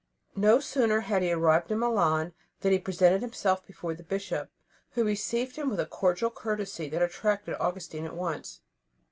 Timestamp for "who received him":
4.93-5.69